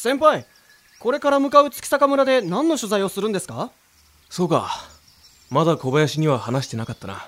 [0.00, 0.46] 先輩
[1.00, 3.72] これから向かう月坂村で何の取材をするんですか？
[4.30, 4.70] そうか。
[5.50, 7.26] まだ小林には話してなかったな。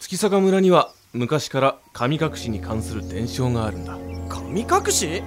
[0.00, 3.98] 月坂村には昔から神隠しに関する伝承があるんだ。
[4.30, 5.22] 神隠し？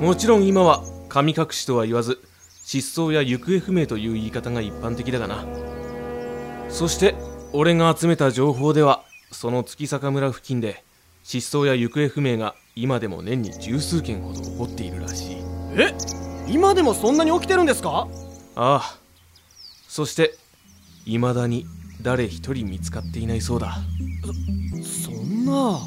[0.00, 2.20] もちろん今は神隠しとは言わず
[2.64, 5.44] 失踪や行方不明という言い方が一般的だがな。
[6.68, 7.16] そして
[7.52, 10.84] 俺が集めた情報ではその月坂村付近で
[11.24, 15.43] 失踪や行方不明が今でも年に十数件ほど起こっているらしい
[15.76, 15.94] え？
[16.48, 18.08] 今でもそんなに起きてるんですか？
[18.56, 18.98] ああ。
[19.88, 20.34] そして
[21.04, 21.66] 未だに
[22.02, 23.76] 誰一人見つかっていないそうだ。
[24.82, 25.78] そんな。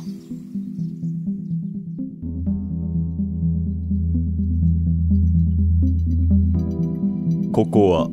[7.54, 8.08] ここは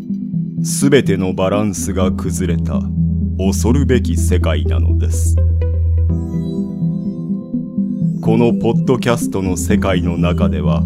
[0.60, 2.80] 全てのバランスが崩れた
[3.36, 5.36] 恐るべき世界なのです。
[8.22, 10.82] このポッドキャストの世界の中では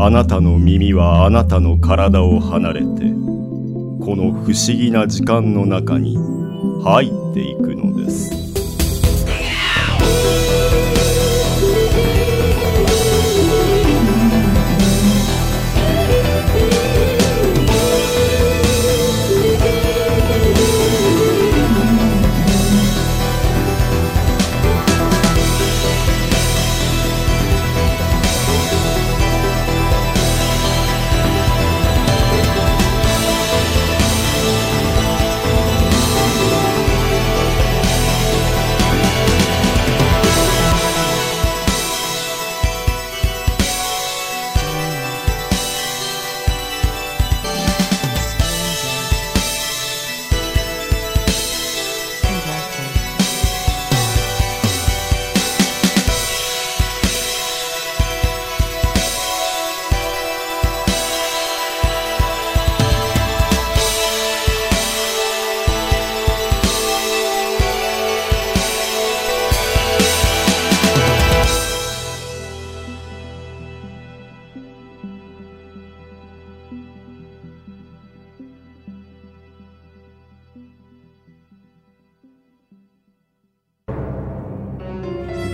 [0.00, 6.16] あなたの耳はあなたの体を離れてこの不思議な時間の中に
[6.84, 8.37] 入っていくのです。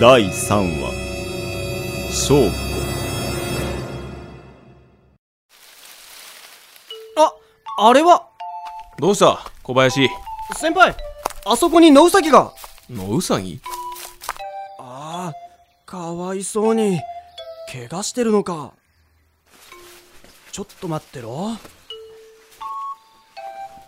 [0.06, 0.92] 第3話。
[2.10, 2.54] 勝負
[7.16, 7.32] あ
[7.78, 8.28] あれは。
[8.98, 9.50] どうした？
[9.62, 10.10] 小林。
[10.58, 10.94] 先輩
[11.46, 12.52] あそこに野ウサギが。
[12.90, 13.62] 野ウサギ？
[14.78, 15.34] ああ
[15.86, 17.00] かわいそうに。
[17.72, 18.74] 怪我してるのか。
[20.52, 21.52] ちょっと待ってろ。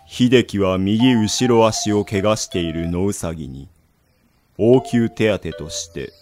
[0.06, 3.68] 秀樹は右後ろ足を怪我している野ウサギに
[4.58, 6.12] 応急手当として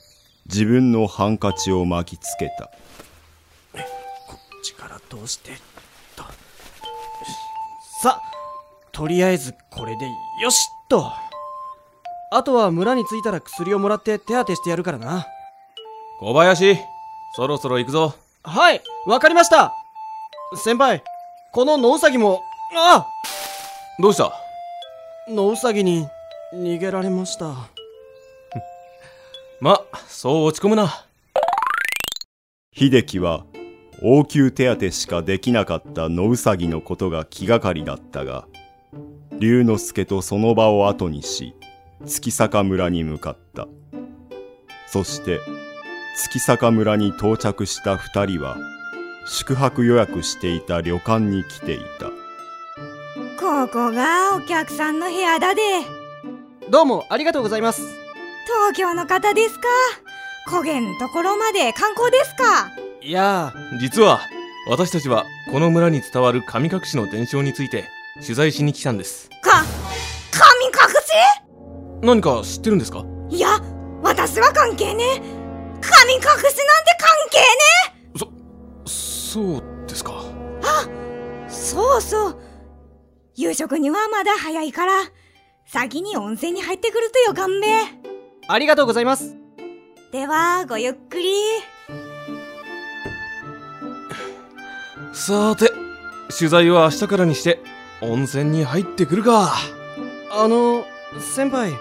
[0.47, 2.71] 自分のハンカチを巻きつけた。
[4.29, 5.53] こっちから通して
[6.17, 6.25] と
[8.03, 8.21] さ
[8.93, 10.07] とりあえずこれで
[10.43, 11.13] よしっと。
[12.31, 15.27] あとは村に着いたら薬をもらって手当てしてやるからな。
[16.19, 16.77] 小林
[17.37, 18.15] そろそろ行くぞ。
[18.43, 19.73] はいわかりました。
[20.57, 21.03] 先輩
[21.53, 22.43] この野ウサギも
[22.77, 23.07] あ
[24.01, 24.33] どうした？
[25.29, 26.07] 野ウサギに
[26.53, 27.55] 逃げられました
[29.65, 31.07] まそう落ち込むな。
[32.77, 33.47] 秀樹は
[34.03, 38.47] 応急手当しかできなかった野ウサギのことが気がかりだったが
[39.39, 41.55] 龍之介とその場を後にし
[42.05, 43.67] 月坂村に向かった。
[44.87, 45.41] そして
[46.19, 48.59] 月坂村に到着した二人は
[49.27, 52.11] 宿泊予約していた旅館に来ていた。
[53.41, 55.63] ここがお客さんの部屋だで。
[56.69, 58.04] どうもありがとうございます
[58.45, 59.69] 東京の方ですか？
[60.49, 62.71] 焦げんところまで観光ですか？
[63.01, 64.21] いや実は
[64.69, 67.85] 私たちはこの村に伝わる神隠しの伝承について
[68.23, 69.29] 取材しに来たんです。
[69.43, 69.65] か
[70.31, 70.73] 神隠
[72.03, 73.05] 何か知ってるんですか？
[73.31, 73.61] しいや
[74.03, 75.19] 私は関係ねえ。
[75.81, 76.53] 神隠しなんて
[76.99, 77.45] 関係ね
[78.87, 80.23] そうですか。
[80.63, 82.41] えそうそう。
[83.35, 84.93] 夕食にはまだ早いから
[85.67, 87.67] 先に温泉に入ってくるとよかんべ
[88.47, 89.37] ありがとうございます。
[90.13, 91.33] ではごゆっくり。
[95.13, 95.73] さーて
[96.37, 97.61] 取材は明日からにして
[98.03, 99.55] 温泉に入ってくるか。
[100.31, 100.85] あの
[101.21, 101.73] 先輩。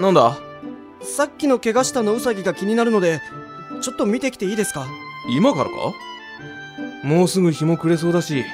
[0.00, 0.36] なんだ？
[1.02, 3.20] さっきの怪我した野ウサギが気になるので
[3.80, 4.86] ちょっと見てきていいですか？
[5.30, 5.76] 今からか？
[7.04, 8.44] もうすぐ日も暮れそうだし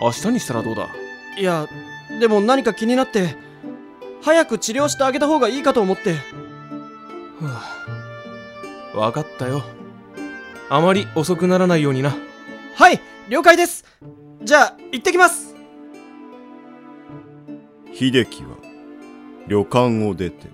[0.00, 0.88] 明日にしたらどうだ？
[1.38, 1.66] いや
[2.20, 3.36] でも何か気になって
[4.22, 6.16] 早く治療してあげた方がいいかと思って
[8.94, 9.62] 分かったよ。
[10.70, 12.14] あまり遅くならないようにな。
[12.76, 13.84] はい了解です。
[14.42, 15.54] じゃあ行ってきます。
[17.94, 18.56] 秀樹は
[19.46, 20.48] 旅館を出て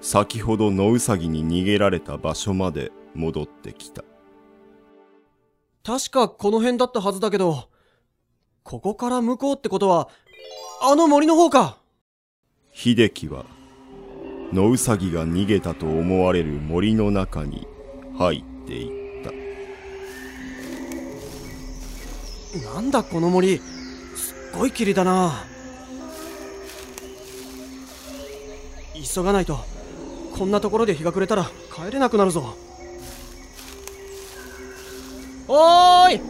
[0.00, 4.02] 先ほど野ウサギに逃げられた場所まで戻ってきた。
[5.84, 7.68] 確かこの辺だったはずだけど
[8.62, 10.08] ここから向こうってことは
[10.82, 11.78] あの森の方か。
[12.72, 13.44] 秀樹は
[14.52, 17.68] 野ウサギが逃げたと思われる森の中に
[18.18, 19.30] 入っていった。
[22.74, 23.58] なんだこの森。
[23.58, 25.44] すっごい霧だな。
[29.14, 29.58] 急がないと。
[30.36, 32.56] こんなところで日が暮れたら帰れなくなるぞ。
[35.46, 36.20] おーい！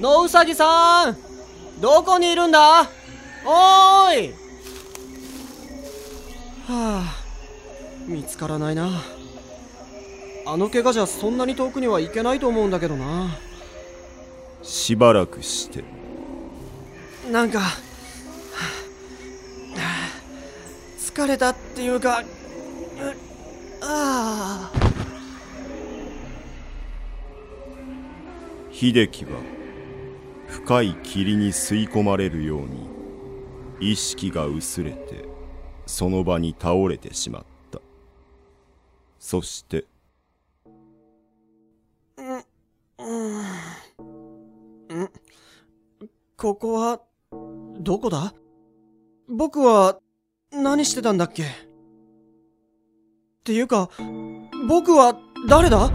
[0.00, 1.16] 野うさぎさん！
[1.80, 2.82] どこにいるんだ？
[3.44, 4.32] おーい！
[6.68, 7.25] はあ
[8.06, 9.02] 見つからないな。
[10.46, 13.36] あの怪我じゃそんなに遠くには行けないと思うんだけどな。
[14.62, 15.84] しばらくして。
[17.30, 17.66] なんか、は
[19.76, 20.10] あ
[20.98, 22.24] 疲れたっていうか、う
[23.82, 24.86] ああ。
[28.78, 29.40] 秀樹は
[30.48, 32.86] 深い霧に吸い込まれるように
[33.80, 35.24] 意識が薄れて
[35.86, 37.45] その場に倒れてしまった
[39.18, 39.84] そして。
[42.18, 42.42] ん
[46.36, 47.00] ここは、
[47.80, 48.34] どこだ？
[49.28, 49.98] 僕は、
[50.52, 51.42] 何してたんだっけ？
[51.44, 51.46] っ
[53.44, 53.90] ていうか、
[54.68, 55.18] 僕は
[55.48, 55.90] 誰だ？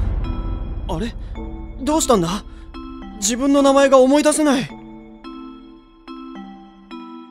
[0.88, 1.16] あれ？
[1.82, 2.44] どうしたんだ？
[3.18, 4.70] 自分の名前が思い出せない。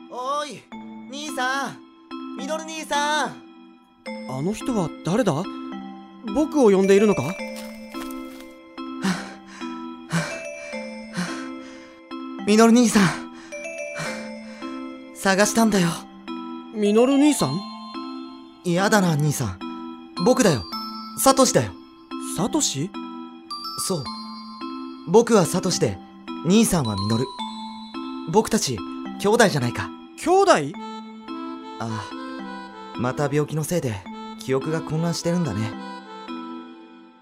[0.09, 0.61] おーい
[1.11, 1.77] 兄さん。
[2.37, 3.43] ミノル兄さん。
[4.29, 5.33] あの人は誰だ？
[6.33, 7.23] 僕を呼んでいるのか？
[12.45, 13.03] ミノル兄さん。
[15.15, 15.89] 探したんだよ。
[16.75, 17.59] ミノル兄さん？
[18.63, 19.59] 嫌だな兄さん。
[20.25, 20.63] 僕だよ。
[21.19, 21.71] サトシだよ。
[22.35, 22.89] サトシ？
[23.87, 24.03] そう。
[25.07, 25.97] 僕はサトシで
[26.45, 27.25] 兄さんはミノル。
[28.31, 28.77] 僕たち
[29.19, 29.89] 兄弟じゃないか。
[30.23, 30.51] 兄弟？
[31.79, 32.03] ああ。
[32.97, 33.95] また病気のせいで
[34.39, 35.71] 記憶が混乱してるんだね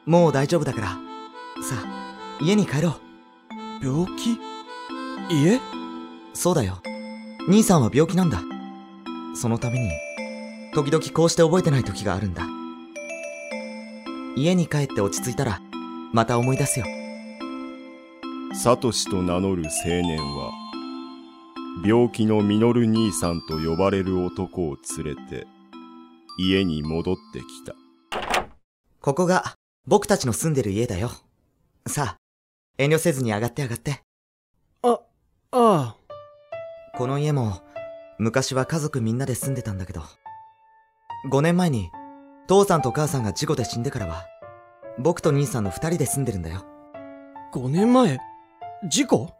[0.09, 0.87] もう大丈夫だから。
[1.61, 3.85] さあ家に帰ろう。
[3.85, 4.39] 病気？
[5.29, 5.59] 家？
[6.33, 6.81] そうだよ。
[7.47, 8.41] 兄さんは病気なんだ。
[9.35, 9.91] そのために
[10.73, 12.47] 時々こうして覚えてない時があるんだ。
[14.35, 15.61] 家に帰って落ち着いたら
[16.11, 16.87] また思い出すよ。
[18.55, 20.51] サトシと名乗る青年は
[21.85, 25.45] 病気のミノル兄さんと呼ばれる男を連れて
[26.39, 27.75] 家に戻ってきた。
[29.01, 29.53] ここが
[29.89, 31.09] 僕たちの住んでる家だよ
[31.87, 32.17] さあ
[32.77, 34.03] 遠慮せずに上がって上がって
[34.83, 34.99] あ、あ
[35.51, 35.95] あ。
[36.95, 37.63] この家も
[38.19, 40.03] 昔は家族みんなで住んでたんだけど
[41.31, 41.89] 5年前に
[42.47, 44.27] 父さんと母さんが事故で死んでからは
[44.99, 46.63] 僕と兄さんの2人で住んでるんだよ
[47.51, 48.19] 5年前？
[48.87, 49.33] 事故？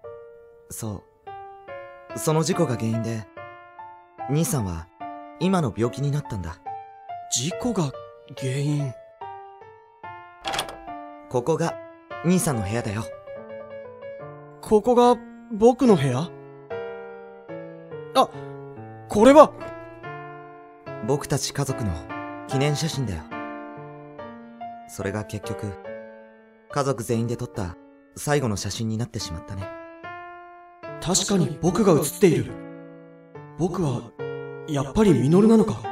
[0.71, 1.03] そ
[2.15, 2.19] う。
[2.19, 3.27] その事故が原因で、
[4.31, 4.87] 兄さんは
[5.39, 6.57] 今の病気になったんだ。
[7.31, 7.91] 事故が
[8.35, 8.91] 原因？
[11.29, 11.75] ここが
[12.25, 13.03] 兄さんの部屋だよ。
[14.61, 15.15] ここが
[15.53, 16.31] 僕の部屋？
[18.15, 18.29] あ、
[19.07, 19.53] これは？
[21.07, 21.91] 僕たち家族の
[22.47, 23.21] 記念写真だよ。
[24.87, 25.71] それが結局、
[26.71, 27.75] 家族全員で撮った
[28.15, 29.67] 最後の写真になってしまったね。
[30.99, 32.51] 確かに僕が写っている。
[33.59, 34.01] 僕は、
[34.67, 35.83] やっぱりミノルなのか？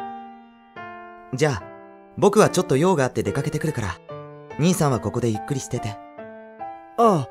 [1.35, 1.63] じゃあ、
[2.17, 3.99] 僕はちょっと用があって出かけてくるから、
[4.59, 5.89] 兄さんはここでゆっくりしてて。
[6.97, 7.27] あ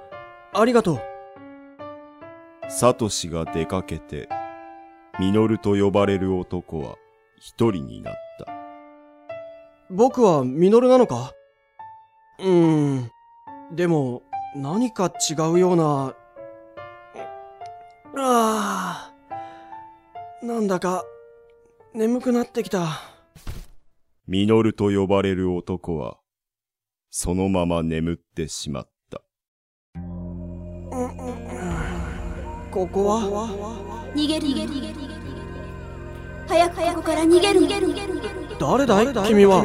[0.54, 1.00] あ、ありがとう。
[2.68, 4.28] サトシが出かけて
[5.18, 6.96] ミノルと呼ばれる男は
[7.38, 8.46] 一人になった
[9.90, 11.32] 僕はミノルなのか？
[12.40, 13.10] うーん。
[13.72, 14.22] でも、
[14.54, 16.14] 何か違うような、
[18.18, 19.12] あ
[20.42, 21.04] あ、なんだか、
[21.94, 23.00] 眠くなってきた。
[24.26, 26.18] ミノルと呼ばれる男は
[27.10, 29.22] そのまま眠ってしまった。
[32.70, 33.16] ここは？
[34.14, 34.46] 逃げる。
[34.48, 34.96] 逃げる
[36.48, 37.60] 早くここから逃げる。
[37.60, 37.88] 逃げる
[38.58, 39.06] 誰だい？
[39.26, 39.62] 君は？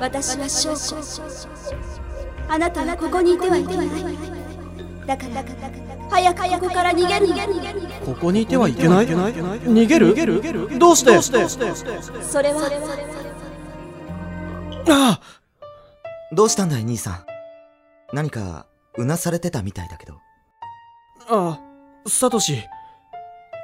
[0.00, 0.94] 私は翔子
[2.48, 3.88] あなたはここにいてはいけない。
[5.06, 5.44] だから
[6.10, 7.26] 早くここから逃げる。
[7.28, 9.06] 逃げるここにいてはいけない？
[9.06, 10.14] 逃げる。
[10.78, 11.20] どうして？
[11.22, 12.68] それは？
[14.90, 15.37] ああ
[16.30, 17.24] どうしたんだい兄さん？
[18.12, 18.66] 何か
[18.96, 20.20] うなされてたみたいだけど。
[21.28, 22.62] ああ、サトシ、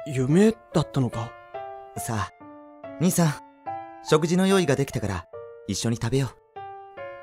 [0.07, 1.31] 夢だったのか？
[1.97, 2.31] さあ、
[2.99, 3.33] 兄さん、
[4.03, 5.25] 食事の用意ができたから、
[5.67, 6.29] 一緒に食べよ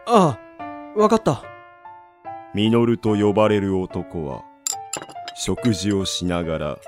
[0.06, 0.38] あ
[0.96, 1.42] あ、わかった。
[2.54, 4.42] ミノルと呼ばれる男は、
[5.34, 6.78] 食事をしながら、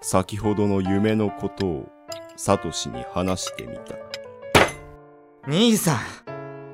[0.00, 1.86] 先ほどの夢のことを、
[2.36, 3.94] サトシに話してみた。
[3.94, 3.98] う。
[5.46, 5.96] 兄さん、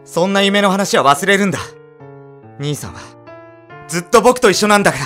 [0.05, 1.59] そんな夢の話は忘れるんだ。
[2.59, 3.01] 兄さんは、
[3.89, 5.05] ずっと僕と一緒なんだから。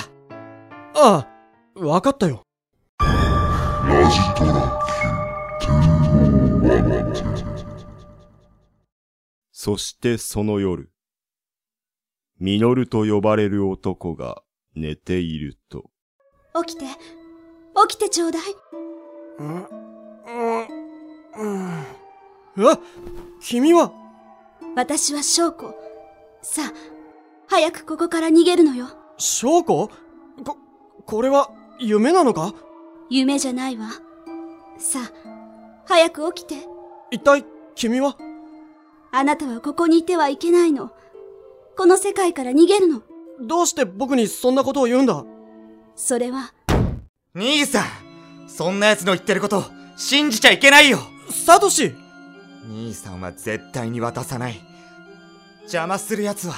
[0.95, 1.27] あ
[1.75, 2.43] あ、わかったよ。
[9.51, 10.91] そしてその夜、
[12.39, 14.41] ミノルと呼ばれる男が
[14.75, 15.89] 寝ていると、
[16.65, 16.85] 起きて
[17.89, 18.41] 起きてちょうだい
[19.39, 21.67] うん、うん、
[22.55, 22.69] うん。
[22.69, 22.79] あ
[23.39, 23.91] 君は、
[24.75, 25.73] 私は翔子。
[26.41, 26.73] さあ
[27.47, 28.87] 早くここから逃げるのよ。
[29.17, 29.89] 翔子？
[30.43, 30.57] こ、
[31.05, 31.49] これは
[31.79, 32.53] 夢なのか？
[33.09, 33.89] 夢じゃないわ。
[34.77, 35.11] さあ
[35.85, 36.67] 早く起きて。
[37.11, 37.45] 一体
[37.75, 38.17] 君は？
[39.11, 40.91] あなたはここにいてはいけないの。
[41.77, 43.01] この世界から逃げるの。
[43.39, 45.23] どうして僕にそんなことを言うんだ？
[45.95, 46.53] それは。
[47.33, 47.85] 兄さん、
[48.47, 49.63] そんな奴の言ってること、
[49.95, 50.99] 信じちゃいけないよ。
[51.29, 51.93] サトシ
[52.67, 54.61] 兄さんは絶対に渡さない。
[55.61, 56.55] 邪魔する奴は、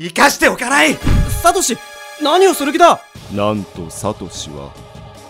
[0.00, 0.96] 生かしておかない。
[1.42, 1.78] サトシ
[2.20, 3.00] 何をする気だ？
[3.32, 4.72] なんとサトシは、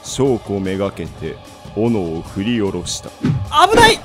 [0.02, 1.36] 証拠めがけて、
[1.76, 3.10] 斧を振り下ろした。
[3.10, 4.00] 危ない！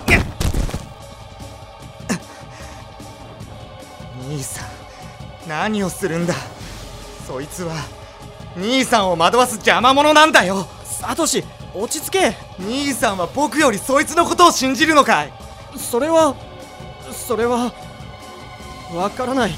[4.27, 4.67] 兄さん、
[5.47, 6.33] 何をするんだ？
[7.25, 7.75] そいつは、
[8.57, 10.67] 兄さんを惑わす邪魔者なんだよ。
[10.83, 12.35] サトシ落ち着け！
[12.59, 15.33] 兄さんは僕よりそいつのことを信じるのかい？
[15.77, 16.35] それは
[17.11, 17.73] それは
[18.93, 19.51] わからない。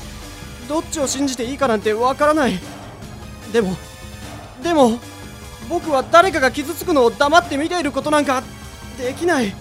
[0.68, 2.60] どっちを信じていいかなんてわからない。
[3.52, 3.76] でも
[4.64, 5.00] でも
[5.70, 8.44] 僕は誰かが傷つくのを黙って見ていることなんか
[8.98, 9.54] できない。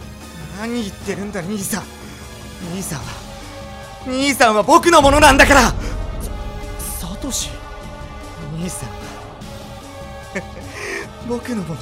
[0.58, 1.84] 何言ってるんだ兄さん。
[2.72, 3.04] 兄さんは
[4.06, 5.72] 兄さんは僕のものなんだから。
[7.00, 7.50] サトシ？
[8.56, 8.94] 兄さんは
[11.28, 11.80] 僕のもの。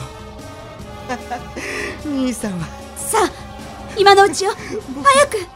[2.06, 3.30] 兄さんはさあ
[4.00, 4.52] 今のうちよ
[5.04, 5.46] 早く。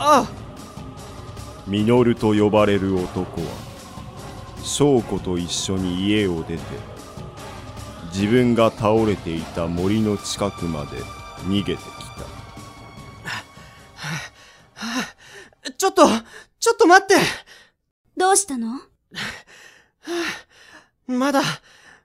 [0.00, 0.28] あ。
[1.68, 3.46] ミノルと呼ばれる男は、
[4.64, 6.62] 翔子と一緒に家を出て、
[8.12, 10.96] 自分が倒れていた森の近くまで
[11.44, 11.84] 逃げてき
[15.62, 15.70] た。
[15.70, 16.04] ちょっと
[16.58, 17.14] ちょっと待って。
[18.16, 18.80] どうしたの？
[21.06, 21.42] まだ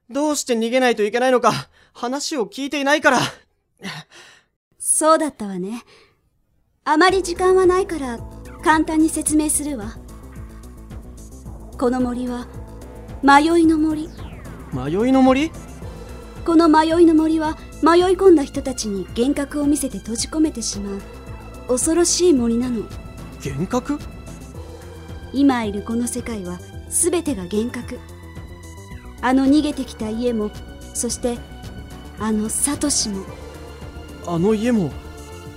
[0.07, 1.51] どうして逃げないといけないのか
[1.93, 3.17] 話を聞いていないから
[4.95, 5.81] そうだったわね。
[6.85, 8.19] あまり時間はないから
[8.63, 9.95] 簡単に説明するわ。
[11.79, 12.45] この森は
[13.23, 14.07] 迷いの森。
[14.71, 15.50] 迷いの森？
[16.45, 21.01] この迷いの森は迷い込んだ人たちに幻覚を見せて閉じ込めてしまう
[21.69, 22.83] 恐ろしい森なの。
[23.43, 23.97] 幻覚？
[25.33, 26.59] 今いるこの世界は
[26.89, 28.00] 全てが幻覚。
[29.23, 30.51] あの逃げてきた家も
[30.93, 31.39] そして
[32.19, 33.25] あのサトシも
[34.25, 34.92] あの家も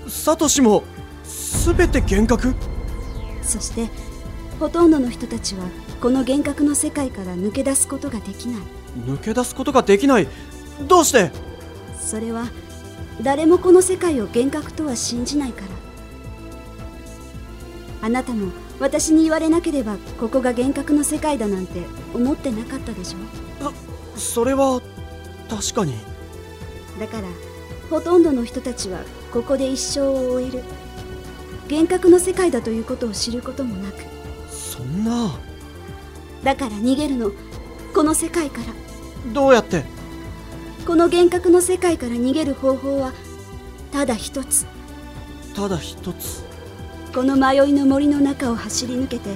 [0.09, 0.83] サトシも
[1.65, 2.55] 全て幻覚？
[3.43, 3.89] そして
[4.59, 5.65] ほとんどの人たちは
[6.01, 8.63] この幻覚の世界から抜け出すことができない。
[9.07, 10.29] 抜け出すことができない？
[10.89, 11.31] どうして？
[12.01, 12.49] それは
[13.23, 15.69] 誰もこの世界を幻覚とは信じないから。
[18.03, 21.83] あなたも私に言われなければここが幻覚の世界だなんて
[22.15, 24.19] 思ってなかったでしょ？
[24.19, 24.81] それは
[25.49, 25.95] 確かに。
[27.01, 27.29] だから
[27.91, 29.01] ほとんどの人たちは
[29.33, 30.63] ここで一生を終える。
[31.71, 34.05] 幻覚の世界だということを知ることもなく。
[34.51, 35.39] そんな。
[36.43, 37.31] だから逃げるの。
[37.95, 39.33] この世界から。
[39.33, 39.85] どうやって？
[40.87, 43.13] この幻覚の世界から逃げる方法は
[43.93, 44.67] ただ一つ。
[45.55, 46.45] ただ一つ。
[47.15, 49.31] この迷いの森の中を走り抜けて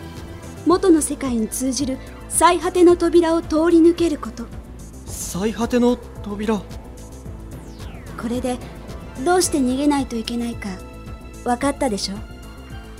[0.66, 4.45] 元の世界に通じる最果ての扉を通り抜けること。
[5.07, 6.61] 最果ての扉
[8.21, 8.59] これで
[9.25, 10.69] どうして逃げないといけないか
[11.45, 12.17] 分かったでしょ？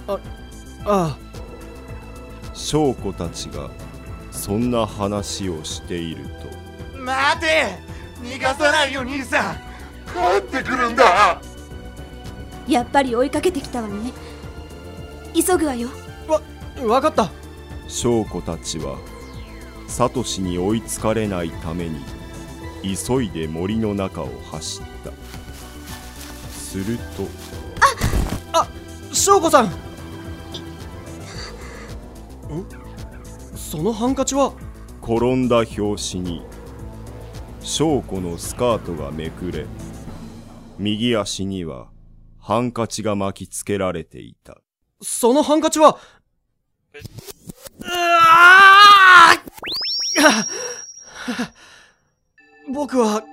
[0.07, 0.19] あ
[0.87, 1.19] あ
[2.55, 3.71] 翔子たちが、
[4.31, 6.25] そんな話をしている
[6.95, 7.79] と、待て！
[8.23, 9.55] 逃がさないよ兄さん。
[10.07, 11.41] 帰ってくるんだ。
[12.67, 14.13] やっぱり追いかけてきたわね。
[15.35, 15.89] 急ぐわよ。
[16.29, 16.41] わ
[16.87, 17.31] わかった。
[17.89, 18.99] 翔子たちは、
[19.87, 22.01] サトシに追いつかれないために、
[22.83, 25.13] 急いで森の中を走った。
[26.51, 27.27] すると、
[29.13, 29.67] 翔子さん。
[29.67, 29.71] ん
[33.57, 34.53] そのハンカチは？
[35.03, 36.43] 転んだ拍子に
[37.61, 39.67] 翔子のスカートがめくれ
[40.79, 41.89] 右足には
[42.39, 44.59] ハンカチが巻きつけられていた。
[45.03, 45.99] そのハンカチは？
[47.79, 51.60] うわー
[52.73, 53.25] 僕は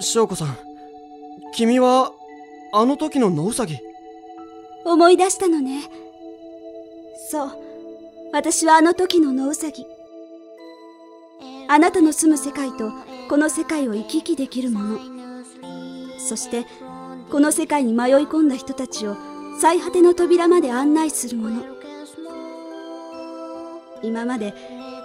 [0.00, 0.56] 翔子さん
[1.54, 2.12] 君は
[2.72, 3.78] あの時の野ウサギ
[4.84, 5.82] 思い出したのね。
[7.30, 7.50] そう。
[8.32, 9.86] 私はあの時の野ウサギ。
[11.68, 12.90] あなたの住む世界と
[13.30, 14.98] この世界を行き来できるもの。
[16.18, 16.66] そして、
[17.30, 19.16] この世界に迷い込んだ人たちを
[19.60, 21.62] 最果ての扉まで案内するもの。
[24.02, 24.52] 今まで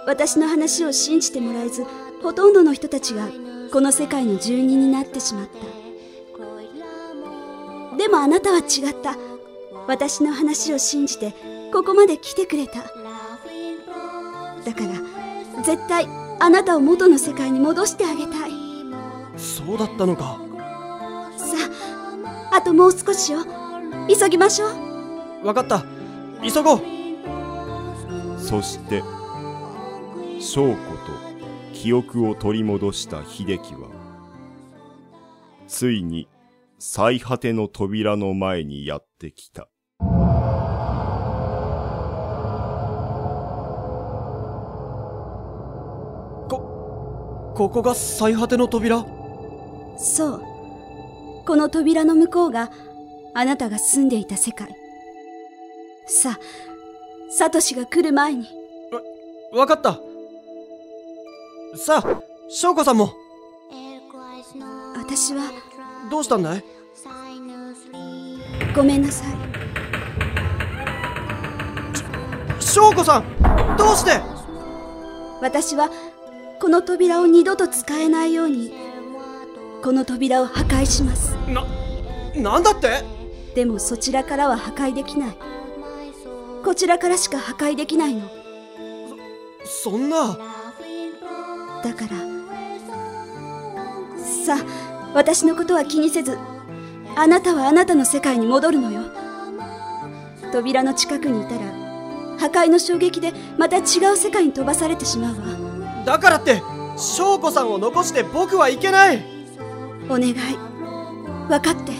[0.06, 1.84] 私の話を信じてもらえず、
[2.22, 3.28] ほとんどの人たちが
[3.72, 5.80] この世界の住人になってしまった。
[7.96, 9.16] でもあなたは違った。
[9.86, 11.34] 私の話を信じて
[11.72, 12.82] ここまで来てくれた。
[14.64, 14.80] だか
[15.54, 16.06] ら、絶対
[16.38, 18.50] あなたを元の世界に戻してあげたい。
[19.36, 20.40] そうだったのか
[21.36, 21.56] さ
[22.50, 23.40] あ、あともう少しよ。
[24.08, 24.66] 急ぎましょ
[25.42, 25.46] う。
[25.46, 25.84] わかった
[26.42, 26.80] 急ごう
[28.38, 29.02] そして
[30.40, 30.76] 翔子と
[31.74, 33.90] 記憶を取り戻した秀樹は
[35.68, 36.28] ついに
[36.78, 39.68] 最果ての扉の前にやってきた
[46.48, 49.04] ここが最果ての扉？
[49.98, 50.42] そう。
[51.44, 52.70] この扉の向こうが
[53.34, 54.74] あなたが住んでいた世界。
[56.06, 56.38] さあ、
[57.30, 58.46] サトシが来る前に。
[59.52, 60.00] わかった
[61.76, 63.14] さあ翔子さんも。
[64.96, 65.42] 私は
[66.10, 66.64] どうしたんだい？
[68.74, 69.28] ごめんなさい。
[72.60, 73.24] 翔子さん
[73.76, 74.20] どうして？
[75.40, 75.90] 私は
[76.60, 78.72] この扉を二度と使えないように
[79.82, 81.34] この扉を破壊します。
[81.46, 81.64] な
[82.34, 83.04] なんだって？
[83.54, 85.36] でもそちらからは破壊できない。
[86.64, 88.28] こちらからしか破壊できないの。
[89.64, 90.36] そんな
[91.82, 92.16] だから。
[94.44, 96.38] さあ私のことは気にせず
[97.16, 99.02] あなたはあなたの世界に戻るのよ。
[100.52, 101.60] 扉の近くにいたら
[102.38, 103.80] 破壊の衝撃でまた違
[104.12, 106.04] う世界に飛ばされてしまうわ。
[106.04, 106.62] だからって
[106.96, 109.24] 翔子さんを残して僕はいけない。
[110.08, 110.34] お願い。
[111.48, 111.92] 分かって。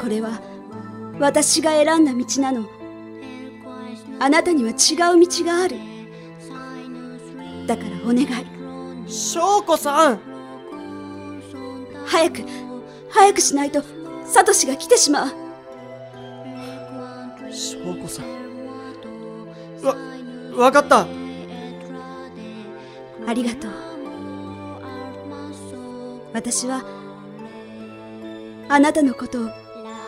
[0.00, 0.40] これは
[1.18, 2.68] 私が選んだ道なの。
[4.18, 4.72] あなたには違
[5.16, 5.76] う道がある
[7.72, 8.28] だからお願い。
[9.10, 10.20] 翔子さん。
[12.04, 12.42] 早く
[13.08, 13.82] 早くしないと
[14.26, 15.28] サトシが来てしまう。
[17.50, 18.26] 翔子さん。
[19.82, 19.96] わ
[20.54, 21.06] わかった。
[23.26, 23.70] ありがとう。
[26.34, 26.84] 私は
[28.68, 29.50] あなたのことを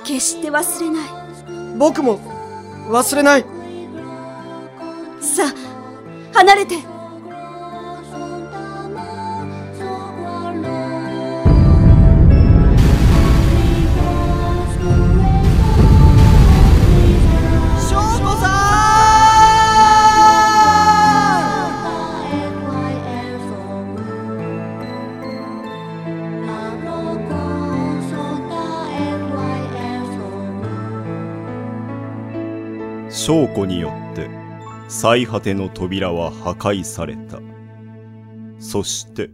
[0.05, 1.79] 決して忘れない。
[1.79, 2.19] 僕も
[2.91, 3.45] 忘れない。
[5.23, 6.94] さあ離れて
[33.27, 34.29] 翔子によって
[34.87, 37.41] 最果ての扉は破壊された。
[38.59, 39.31] そして。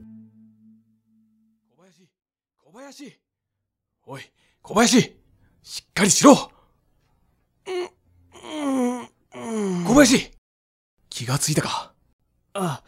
[1.77, 2.09] 小林
[2.57, 3.19] 小林。
[4.07, 4.23] おい
[4.63, 5.17] 小林
[5.65, 6.53] しっかりしろ。
[9.85, 10.31] 小林
[11.09, 11.93] 気がついたか。
[12.55, 12.85] あ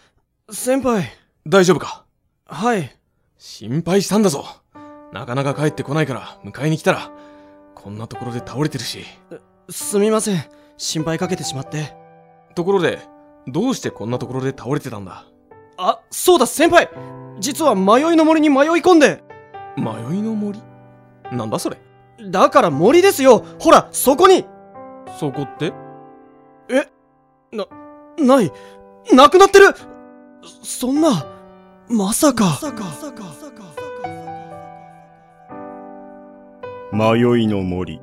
[0.53, 1.11] 先輩。
[1.45, 2.07] 大丈夫か？
[2.47, 2.97] はい。
[3.39, 4.47] 心配したんだぞ。
[5.13, 7.11] なかなか帰ってこないから迎えに来たら
[7.75, 9.05] こんなところで倒れてるし。
[9.69, 11.95] すみません心配かけてしまって。
[12.57, 12.99] ところで
[13.47, 15.25] どうしてこんなところで倒れてたんだ？
[15.79, 16.91] あそうだ先輩。
[17.39, 19.23] 実は迷いの森に迷い込んで。
[19.77, 20.61] 迷いの森？
[21.31, 21.79] なんだそれ？
[22.25, 23.45] だから森ですよ。
[23.61, 24.45] ほらそこに。
[25.21, 25.73] そこって？
[27.53, 27.65] な、
[28.19, 28.51] ない。
[29.15, 29.67] なくなってる。
[30.43, 31.27] そそんな
[31.89, 32.59] まさか。
[36.93, 38.01] 迷いの森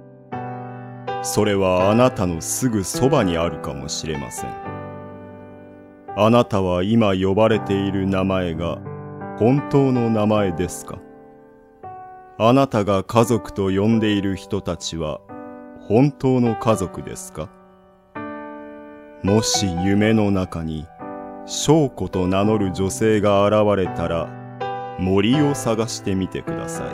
[1.21, 4.53] それはあなたのすぐそばにあるかもしれません。
[6.15, 8.79] あなたは今呼ばれている名前が
[9.37, 10.99] 本当の名前ですか？
[12.37, 15.21] あなたが家族と呼んでいる人たちは
[15.79, 17.49] 本当の家族ですか？
[19.23, 20.87] もし夢の中に
[21.45, 24.27] 翔子と名乗る女性が現れたら
[24.99, 26.89] 森を探してみてください。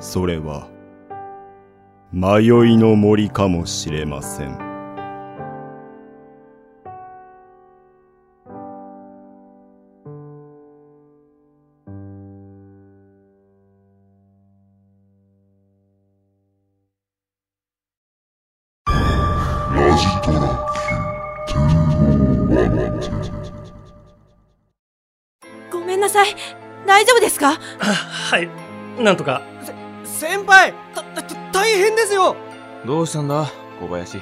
[0.00, 0.68] それは
[2.10, 4.58] 迷いの森かもしれません。
[19.70, 20.66] ラジトラ
[25.70, 26.28] ごめんなさい。
[26.86, 27.52] 大丈夫ですか？
[27.52, 28.48] はい、
[29.02, 29.37] なんとか。
[32.98, 33.48] どうしたんだ？
[33.80, 34.18] 小林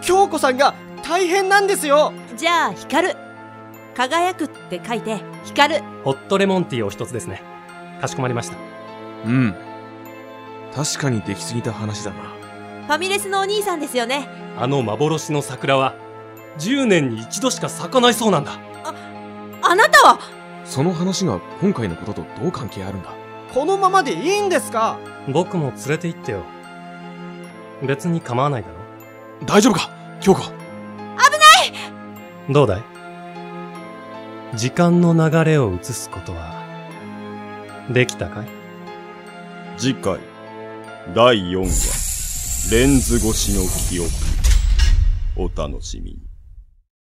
[0.00, 3.16] 京子さんが大変なんですよじゃあ、光る。
[3.96, 5.82] 輝くって書いて、光る。
[6.04, 7.42] ホットレモンティーを一つですね。
[8.00, 8.56] かしこまりました。
[9.26, 9.56] うん
[10.72, 12.16] 確かに出来すぎた話だな
[12.86, 14.28] ファミレスのお兄さんですよね。
[14.56, 15.96] あの幻の桜は、
[16.58, 18.52] 10年に一度しか咲かないそうなんだ。
[19.62, 20.20] あなたは？
[20.64, 23.12] その話が今回のこととどう関係あるんだ？
[23.52, 24.96] このままでいいんですか？
[25.28, 26.44] 僕も連れて行ってよ。
[27.86, 28.74] 別に構わないだろ？
[29.46, 29.90] 大丈夫か？
[30.20, 30.42] 京子。
[32.50, 32.82] どうだい？
[34.56, 36.54] 時間の流れを移すことは、
[37.90, 38.48] できたかい？
[39.78, 40.18] 次回
[41.14, 44.10] 第4話レンズ越しの記憶。
[45.36, 46.29] お楽しみに